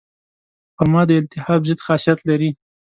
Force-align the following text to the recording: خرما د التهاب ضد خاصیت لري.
خرما 0.75 1.01
د 1.07 1.11
التهاب 1.19 1.61
ضد 1.67 1.79
خاصیت 1.87 2.19
لري. 2.29 2.49